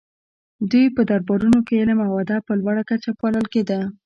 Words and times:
د 0.59 0.61
دوی 0.71 0.85
په 0.95 1.01
دربارونو 1.09 1.59
کې 1.67 1.79
علم 1.81 1.99
او 2.07 2.11
ادب 2.21 2.41
په 2.47 2.53
لوړه 2.61 2.83
کچه 2.89 3.11
پالل 3.19 3.45
کیده 3.53 3.79